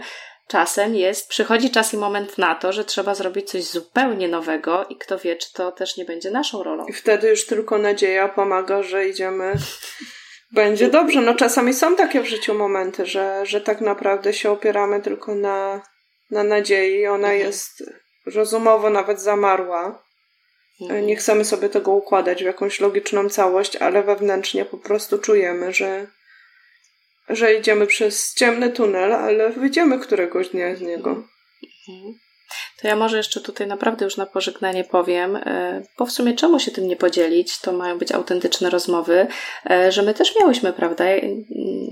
[0.48, 4.96] czasem jest, przychodzi czas i moment na to, że trzeba zrobić coś zupełnie nowego i
[4.96, 6.86] kto wie, czy to też nie będzie naszą rolą.
[6.86, 9.52] I wtedy już tylko nadzieja pomaga, że idziemy
[10.52, 11.20] będzie dobrze.
[11.20, 15.82] No czasami są takie w życiu momenty, że, że tak naprawdę się opieramy tylko na,
[16.30, 17.06] na nadziei.
[17.06, 17.38] Ona mhm.
[17.38, 17.84] jest
[18.26, 20.02] rozumowo nawet zamarła.
[20.80, 21.06] Mhm.
[21.06, 26.06] Nie chcemy sobie tego układać w jakąś logiczną całość, ale wewnętrznie po prostu czujemy, że,
[27.28, 31.10] że idziemy przez ciemny tunel, ale wyjdziemy któregoś dnia z niego.
[31.88, 32.14] Mhm.
[32.82, 36.60] To ja może jeszcze tutaj naprawdę już na pożegnanie powiem, e, bo w sumie czemu
[36.60, 37.60] się tym nie podzielić?
[37.60, 39.26] To mają być autentyczne rozmowy,
[39.70, 41.04] e, że my też miałyśmy, prawda,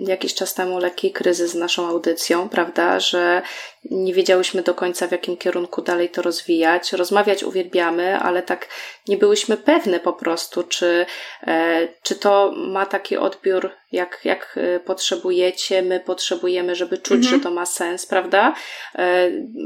[0.07, 3.43] jakiś czas temu lekki kryzys z naszą audycją, prawda, że
[3.91, 6.93] nie wiedziałyśmy do końca w jakim kierunku dalej to rozwijać.
[6.93, 8.69] Rozmawiać uwielbiamy, ale tak
[9.09, 11.07] nie byłyśmy pewne po prostu, czy,
[11.47, 17.35] e, czy to ma taki odbiór, jak, jak potrzebujecie, my potrzebujemy, żeby czuć, mhm.
[17.35, 18.55] że to ma sens, prawda?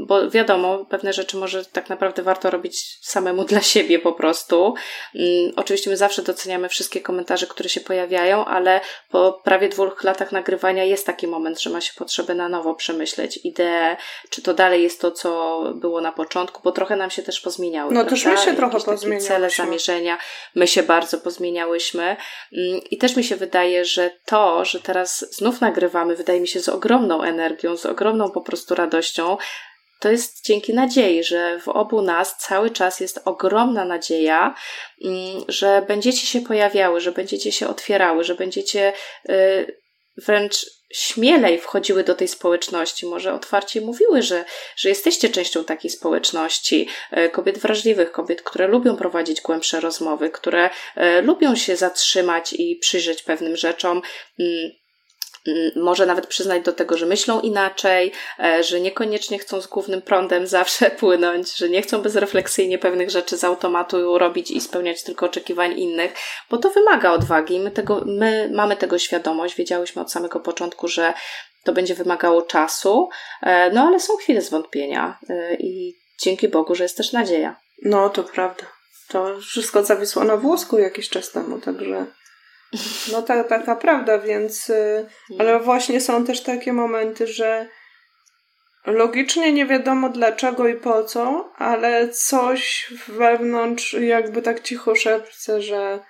[0.07, 4.75] Bo wiadomo, pewne rzeczy może tak naprawdę warto robić samemu dla siebie po prostu.
[5.15, 10.33] Mm, oczywiście my zawsze doceniamy wszystkie komentarze, które się pojawiają, ale po prawie dwóch latach
[10.33, 13.97] nagrywania jest taki moment, że ma się potrzebę na nowo przemyśleć ideę,
[14.31, 17.95] czy to dalej jest to, co było na początku, bo trochę nam się też pozmieniały.
[17.95, 19.29] No też my się trochę pozmieniałyśmy.
[19.29, 20.19] Cele, zamierzenia,
[20.55, 22.17] my się bardzo pozmieniałyśmy
[22.53, 26.61] mm, i też mi się wydaje, że to, że teraz znów nagrywamy, wydaje mi się
[26.61, 29.37] z ogromną energią, z ogromną po prostu radością,
[30.03, 34.55] to jest dzięki nadziei, że w obu nas cały czas jest ogromna nadzieja,
[35.05, 38.93] mm, że będziecie się pojawiały, że będziecie się otwierały, że będziecie
[39.31, 39.83] y,
[40.17, 44.45] wręcz śmielej wchodziły do tej społeczności, może otwarcie mówiły, że,
[44.77, 46.89] że jesteście częścią takiej społeczności,
[47.19, 52.77] y, kobiet wrażliwych, kobiet, które lubią prowadzić głębsze rozmowy, które y, lubią się zatrzymać i
[52.77, 54.03] przyjrzeć pewnym rzeczom.
[54.39, 54.71] Mm,
[55.77, 60.47] może nawet przyznać do tego, że myślą inaczej, e, że niekoniecznie chcą z głównym prądem
[60.47, 65.79] zawsze płynąć, że nie chcą bezrefleksyjnie pewnych rzeczy z automatu robić i spełniać tylko oczekiwań
[65.79, 66.15] innych,
[66.51, 67.61] bo to wymaga odwagi.
[67.61, 71.15] My, tego, my mamy tego świadomość, wiedziałyśmy od samego początku, że
[71.65, 73.09] to będzie wymagało czasu,
[73.43, 77.57] e, no ale są chwile zwątpienia e, i dzięki Bogu, że jest też nadzieja.
[77.83, 78.65] No, to prawda.
[79.09, 82.07] To wszystko zawisło na włosku jakiś czas temu, także
[83.13, 84.71] no tak, taka prawda, więc.
[84.71, 85.07] Y,
[85.39, 87.69] ale właśnie są też takie momenty, że
[88.87, 96.01] logicznie nie wiadomo dlaczego i po co, ale coś wewnątrz jakby tak cicho szepce, że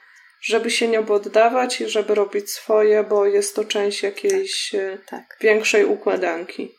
[0.42, 5.38] żeby się nie poddawać i żeby robić swoje, bo jest to część jakiejś tak, tak.
[5.40, 6.75] większej układanki.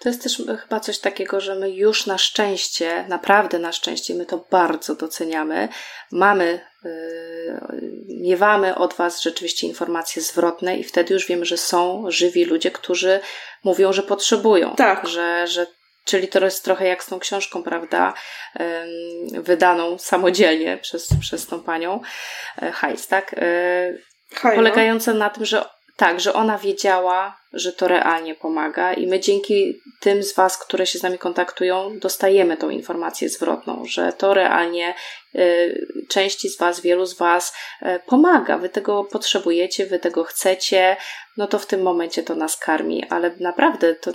[0.00, 4.26] To jest też chyba coś takiego, że my już na szczęście, naprawdę na szczęście, my
[4.26, 5.68] to bardzo doceniamy.
[6.12, 6.90] Mamy, yy,
[8.20, 13.20] miewamy od Was rzeczywiście informacje zwrotne i wtedy już wiemy, że są żywi ludzie, którzy
[13.64, 14.74] mówią, że potrzebują.
[14.74, 15.06] Tak.
[15.06, 15.66] Że, że
[16.06, 18.14] Czyli to jest trochę jak z tą książką, prawda,
[19.32, 22.00] wydaną samodzielnie przez, przez tą panią
[22.62, 23.34] e, Hajs, tak?
[24.44, 24.50] No.
[24.54, 25.64] Polegające na tym, że
[25.96, 30.86] tak, że ona wiedziała, że to realnie pomaga i my dzięki tym z Was, które
[30.86, 34.94] się z nami kontaktują, dostajemy tą informację zwrotną, że to realnie
[35.34, 38.58] y, części z Was, wielu z Was y, pomaga.
[38.58, 40.96] Wy tego potrzebujecie, Wy tego chcecie,
[41.36, 44.12] no to w tym momencie to nas karmi, ale naprawdę to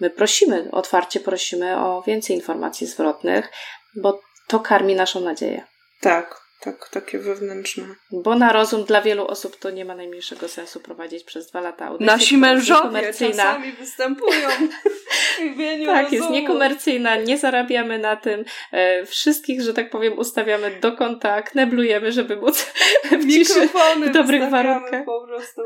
[0.00, 3.48] my prosimy, otwarcie prosimy o więcej informacji zwrotnych,
[3.96, 5.66] bo to karmi naszą nadzieję.
[6.00, 7.84] Tak, tak, takie wewnętrzne.
[8.12, 11.86] Bo na rozum dla wielu osób to nie ma najmniejszego sensu prowadzić przez dwa lata
[11.86, 12.06] audycji.
[12.06, 14.48] Nasi mężowie czasami występują
[15.38, 16.20] w imieniu Tak, rozumu.
[16.20, 18.44] jest niekomercyjna, nie zarabiamy na tym.
[18.72, 22.72] E, wszystkich, że tak powiem, ustawiamy do kąta, kneblujemy, żeby móc
[23.20, 23.68] w, ciszy,
[24.06, 25.04] w dobrych warunkach.
[25.04, 25.62] po prostu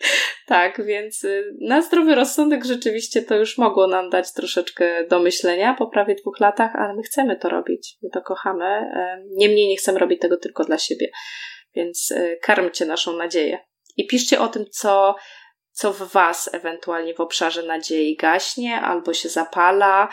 [0.46, 5.74] tak, więc y, na zdrowy rozsądek rzeczywiście to już mogło nam dać troszeczkę do myślenia
[5.74, 8.90] po prawie dwóch latach, ale my chcemy to robić, my to kochamy.
[9.30, 11.10] Niemniej nie chcemy robić tego tylko dla siebie,
[11.74, 13.58] więc y, karmcie naszą nadzieję.
[13.96, 15.14] I piszcie o tym, co,
[15.70, 20.08] co w Was ewentualnie w obszarze nadziei gaśnie albo się zapala,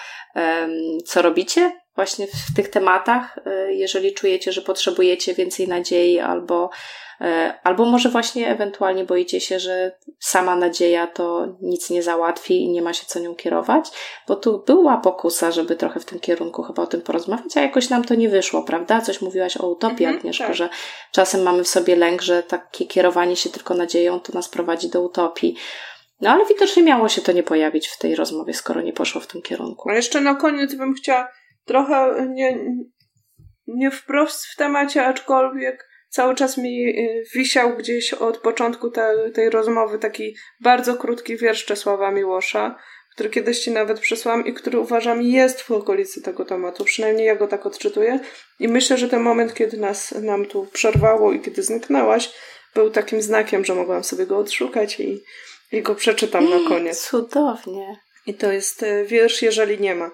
[1.06, 6.69] co robicie właśnie w tych tematach, y, jeżeli czujecie, że potrzebujecie więcej nadziei albo
[7.23, 12.69] E, albo może właśnie ewentualnie boicie się, że sama nadzieja to nic nie załatwi i
[12.69, 13.89] nie ma się co nią kierować,
[14.27, 17.89] bo tu była pokusa, żeby trochę w tym kierunku chyba o tym porozmawiać, a jakoś
[17.89, 19.01] nam to nie wyszło, prawda?
[19.01, 20.56] Coś mówiłaś o utopii, mhm, Agnieszko, tak.
[20.56, 20.69] że
[21.12, 25.01] czasem mamy w sobie lęk, że takie kierowanie się tylko nadzieją to nas prowadzi do
[25.01, 25.56] utopii.
[26.21, 29.27] No ale widocznie miało się to nie pojawić w tej rozmowie, skoro nie poszło w
[29.27, 29.89] tym kierunku.
[29.89, 31.27] A jeszcze na koniec bym chciała
[31.65, 32.60] trochę nie,
[33.67, 39.49] nie wprost w temacie, aczkolwiek cały czas mi y, wisiał gdzieś od początku te, tej
[39.49, 42.76] rozmowy taki bardzo krótki wiersz Czesława Miłosza,
[43.13, 46.84] który kiedyś ci nawet przesłałam i który uważam jest w okolicy tego tematu.
[46.84, 48.19] Przynajmniej ja go tak odczytuję.
[48.60, 52.34] I myślę, że ten moment, kiedy nas, nam tu przerwało i kiedy zniknęłaś,
[52.76, 55.23] był takim znakiem, że mogłam sobie go odszukać i,
[55.71, 57.10] i go przeczytam na koniec.
[57.10, 57.99] Cudownie.
[58.28, 60.12] I to jest y, wiersz Jeżeli nie ma.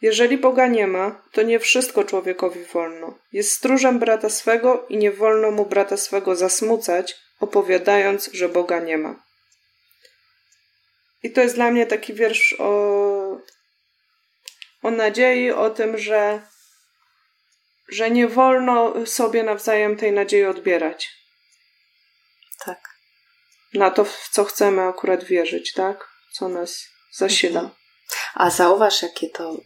[0.00, 3.18] Jeżeli Boga nie ma, to nie wszystko człowiekowi wolno.
[3.32, 8.98] Jest stróżem brata swego i nie wolno mu brata swego zasmucać, opowiadając, że Boga nie
[8.98, 9.22] ma.
[11.22, 12.70] I to jest dla mnie taki wiersz o,
[14.82, 16.42] o nadziei, o tym, że,
[17.88, 21.10] że nie wolno sobie nawzajem tej nadziei odbierać.
[22.64, 22.80] Tak.
[23.74, 26.08] Na to, w co chcemy akurat wierzyć, tak?
[26.32, 27.60] Co nas zasila.
[27.60, 27.78] Mhm.
[28.34, 29.56] A zauważ, jakie to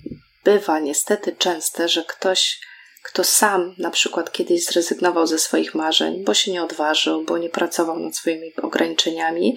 [0.44, 2.60] bywa niestety częste, że ktoś,
[3.02, 7.50] kto sam na przykład kiedyś zrezygnował ze swoich marzeń, bo się nie odważył, bo nie
[7.50, 9.56] pracował nad swoimi ograniczeniami,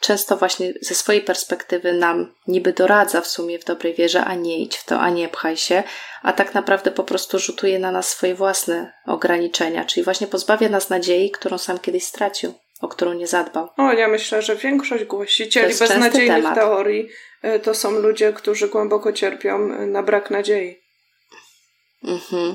[0.00, 4.58] często właśnie ze swojej perspektywy nam niby doradza w sumie w dobrej wierze, a nie
[4.58, 5.82] idź w to, a nie pchaj się,
[6.22, 10.90] a tak naprawdę po prostu rzutuje na nas swoje własne ograniczenia, czyli właśnie pozbawia nas
[10.90, 13.68] nadziei, którą sam kiedyś stracił, o którą nie zadbał.
[13.76, 16.54] O, ja myślę, że większość głosicieli beznadziejnych temat.
[16.54, 17.08] teorii
[17.42, 20.82] e, to są ludzie, którzy głęboko cierpią e, na brak nadziei.
[22.04, 22.54] Mhm.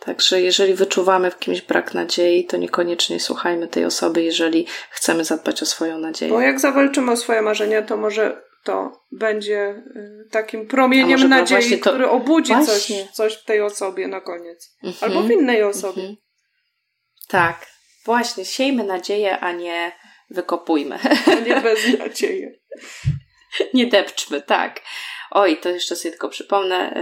[0.00, 5.62] Także jeżeli wyczuwamy w kimś brak nadziei, to niekoniecznie słuchajmy tej osoby, jeżeli chcemy zadbać
[5.62, 6.32] o swoją nadzieję.
[6.32, 11.90] Bo jak zawalczymy o swoje marzenia, to może to będzie y, takim promieniem nadziei, to...
[11.90, 14.76] który obudzi coś, coś w tej osobie na koniec.
[14.82, 15.12] Mhm.
[15.12, 16.02] Albo w innej osobie.
[16.02, 16.16] Mhm.
[17.28, 17.66] Tak,
[18.04, 18.44] właśnie.
[18.44, 19.92] Siejmy nadzieję, a nie
[20.30, 20.98] wykopujmy.
[21.26, 22.58] A nie beznadzieję.
[23.74, 24.80] nie depczmy, tak.
[25.30, 26.92] Oj, to jeszcze sobie tylko przypomnę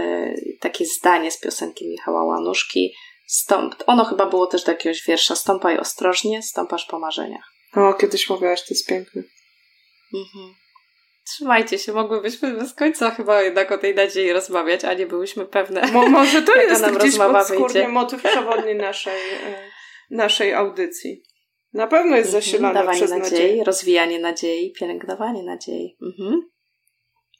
[0.45, 2.95] yy, takie zdanie z piosenki Michała Łanuszki.
[3.27, 5.35] Stąp, ono chyba było też do jakiegoś wiersza.
[5.35, 7.53] Stąpaj ostrożnie, stąpasz po marzeniach.
[7.75, 9.23] O, kiedyś mówiłaś, to jest piękne.
[10.13, 10.55] Mhm.
[11.25, 15.91] Trzymajcie się, mogłybyśmy bez końca chyba jednak o tej nadziei rozmawiać, a nie byłyśmy pewne.
[15.91, 19.71] Mo, może to jest nam gdzieś podskórnie motyw przewodni naszej, e,
[20.13, 21.23] naszej audycji.
[21.73, 23.63] Na pewno jest mhm, zasilane Dawanie przez nadziei, nadzieję.
[23.63, 25.97] rozwijanie nadziei, pielęgnowanie nadziei.
[26.01, 26.49] Mhm.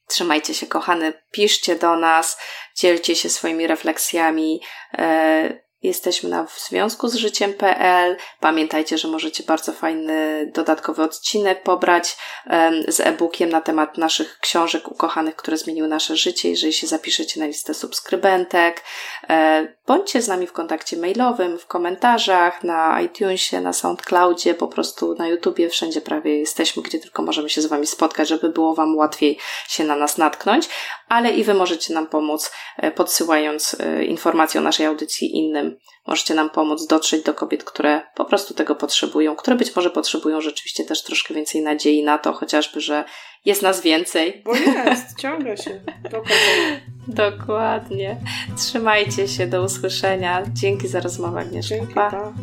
[0.07, 2.38] Trzymajcie się, kochane, piszcie do nas,
[2.75, 4.62] dzielcie się swoimi refleksjami.
[4.97, 8.17] E, Jesteśmy na w związku z życiem.pl.
[8.39, 12.17] Pamiętajcie, że możecie bardzo fajny dodatkowy odcinek pobrać
[12.50, 17.39] um, z e-bookiem na temat naszych książek ukochanych, które zmieniły nasze życie, jeżeli się zapiszecie
[17.39, 18.84] na listę subskrybentek.
[19.30, 25.15] E, bądźcie z nami w kontakcie mailowym, w komentarzach, na iTunesie, na SoundCloudzie, po prostu
[25.15, 28.96] na YouTubie, wszędzie prawie jesteśmy, gdzie tylko możemy się z Wami spotkać, żeby było Wam
[28.96, 30.69] łatwiej się na nas natknąć,
[31.10, 35.72] ale i Wy możecie nam pomóc e, podsyłając e, informacje o naszej audycji innym
[36.07, 40.41] możecie nam pomóc dotrzeć do kobiet, które po prostu tego potrzebują, które być może potrzebują
[40.41, 43.03] rzeczywiście też troszkę więcej nadziei na to, chociażby, że
[43.45, 44.41] jest nas więcej.
[44.45, 46.81] Bo jest, ciągle się dokładnie.
[47.07, 48.17] Dokładnie.
[48.57, 50.43] Trzymajcie się, do usłyszenia.
[50.53, 51.75] Dzięki za rozmowę, Agnieszka.
[51.75, 52.12] Dzięki, pa.
[52.12, 52.33] pa.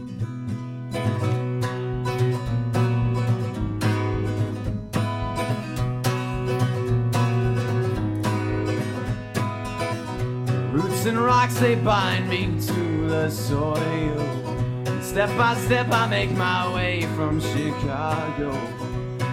[10.72, 12.89] Roots and rocks, they bind me to
[13.28, 15.02] soil.
[15.02, 18.52] Step by step, I make my way from Chicago.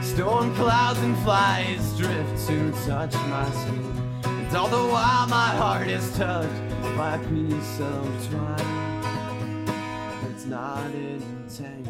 [0.02, 4.22] Storm clouds and flies drift to touch my skin.
[4.26, 9.66] And all the while, my heart is touched by a piece of twine.
[10.32, 11.87] It's not entangled.